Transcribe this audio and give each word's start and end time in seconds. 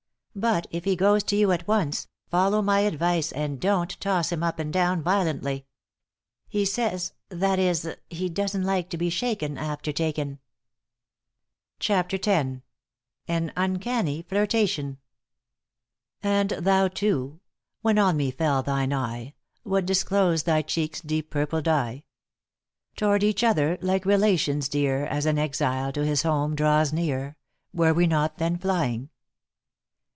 But 0.33 0.65
if 0.71 0.85
he 0.85 0.95
goes 0.95 1.23
to 1.23 1.35
you 1.35 1.51
at 1.51 1.67
once, 1.67 2.07
follow 2.29 2.61
my 2.61 2.79
advice 2.79 3.33
and 3.33 3.59
don't 3.59 3.99
toss 3.99 4.31
him 4.31 4.43
up 4.43 4.59
and 4.59 4.71
down 4.71 5.03
violently. 5.03 5.65
He 6.47 6.63
says 6.63 7.11
that 7.27 7.59
is, 7.59 7.97
he 8.09 8.29
doesn't 8.29 8.63
like 8.63 8.89
to 8.91 8.97
be 8.97 9.09
shaken 9.09 9.57
after 9.57 9.91
taken." 9.91 10.39
*CHAPTER 11.79 12.15
X.* 12.15 12.61
*AN 13.27 13.51
UNCANNY 13.57 14.21
FLIRTATION.* 14.21 14.99
And 16.23 16.49
thou, 16.51 16.87
too 16.87 17.41
when 17.81 17.97
on 17.99 18.15
me 18.15 18.31
fell 18.31 18.63
thine 18.63 18.93
eye, 18.93 19.33
What 19.63 19.85
disclos'd 19.85 20.45
thy 20.45 20.61
cheek's 20.61 21.01
deep 21.01 21.29
purple 21.29 21.61
dye? 21.61 22.05
Tow'rd 22.95 23.21
each 23.25 23.43
other, 23.43 23.77
like 23.81 24.05
relations 24.05 24.69
dear, 24.69 25.05
As 25.05 25.25
an 25.25 25.37
exile 25.37 25.91
to 25.91 26.05
his 26.05 26.21
home 26.23 26.55
draws 26.55 26.93
near, 26.93 27.35
Were 27.73 27.93
we 27.93 28.07
not 28.07 28.37
then 28.37 28.57
flying? 28.57 29.09